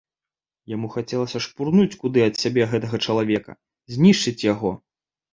Яму 0.75 0.87
хацелася 0.93 1.41
шпурнуць 1.45 1.99
куды 2.03 2.23
ад 2.27 2.39
сябе 2.43 2.63
гэтага 2.71 3.01
чалавека, 3.07 3.55
знішчыць 3.97 4.35
яго. 4.53 4.71